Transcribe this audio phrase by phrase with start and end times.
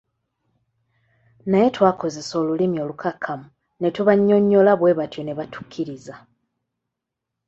[1.49, 3.47] Naye twakozesa olulimi olukakkamu
[3.79, 6.15] ne tubanyonnyola bwebatyo ne batukkiriza.